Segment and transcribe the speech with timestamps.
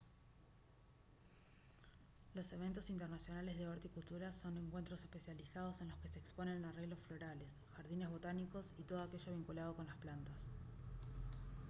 [2.33, 7.53] los eventos internacionales de horticultura son encuentros especializados en los que se exponen arreglos florales
[7.75, 10.47] jardines botánicos y todo aquello vinculado con las plantas